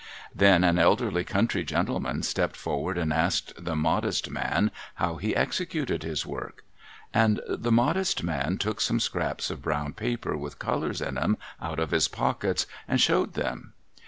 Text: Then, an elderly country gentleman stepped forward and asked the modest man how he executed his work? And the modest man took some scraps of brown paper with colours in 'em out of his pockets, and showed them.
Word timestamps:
Then, 0.33 0.63
an 0.63 0.79
elderly 0.79 1.23
country 1.23 1.63
gentleman 1.63 2.23
stepped 2.23 2.55
forward 2.55 2.97
and 2.97 3.13
asked 3.13 3.53
the 3.63 3.75
modest 3.75 4.31
man 4.31 4.71
how 4.95 5.17
he 5.17 5.35
executed 5.35 6.01
his 6.01 6.25
work? 6.25 6.63
And 7.13 7.39
the 7.47 7.71
modest 7.71 8.23
man 8.23 8.57
took 8.57 8.81
some 8.81 8.99
scraps 8.99 9.51
of 9.51 9.61
brown 9.61 9.93
paper 9.93 10.35
with 10.35 10.57
colours 10.57 11.01
in 11.01 11.19
'em 11.19 11.37
out 11.61 11.77
of 11.77 11.91
his 11.91 12.07
pockets, 12.07 12.65
and 12.87 12.99
showed 12.99 13.35
them. 13.35 13.73